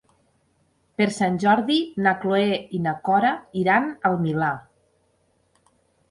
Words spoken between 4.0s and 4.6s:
al Milà.